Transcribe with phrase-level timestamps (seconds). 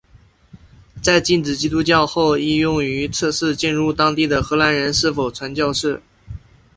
[0.99, 6.01] 在禁止基督教后亦用于测试进入当地的荷兰人是否传教士。